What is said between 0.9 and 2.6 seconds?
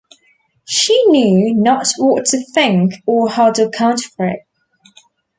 knew not what to